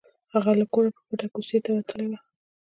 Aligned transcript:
هغه 0.33 0.51
له 0.59 0.65
کوره 0.73 0.89
په 0.95 1.01
پټه 1.07 1.27
کوڅې 1.33 1.57
ته 1.65 1.69
وتلی 1.77 2.05
و 2.09 2.13